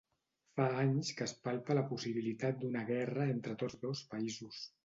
[0.59, 4.69] Fa anys que es palpa la possibilitat d’una guerra entre tots dos països.